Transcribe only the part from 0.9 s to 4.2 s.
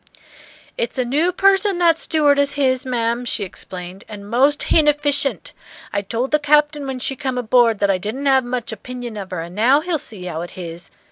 a new person that stewardess h'is, ma'am," she explained,